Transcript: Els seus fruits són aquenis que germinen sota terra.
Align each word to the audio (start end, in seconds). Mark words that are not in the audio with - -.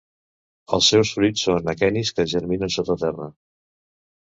Els 0.77 0.87
seus 0.93 1.11
fruits 1.17 1.43
són 1.51 1.69
aquenis 1.75 2.13
que 2.21 2.27
germinen 2.33 2.75
sota 2.79 2.99
terra. 3.05 3.31